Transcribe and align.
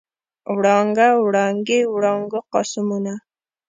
وړانګه، 0.55 1.07
وړانګې، 1.25 1.79
وړانګو، 1.93 2.39
قاموسونه. 2.53 3.13